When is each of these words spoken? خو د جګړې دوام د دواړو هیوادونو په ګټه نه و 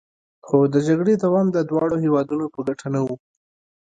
خو 0.45 0.57
د 0.73 0.75
جګړې 0.87 1.13
دوام 1.17 1.47
د 1.51 1.57
دواړو 1.69 1.95
هیوادونو 2.03 2.45
په 2.53 2.59
ګټه 2.67 2.87
نه 2.93 3.01
و 3.05 3.07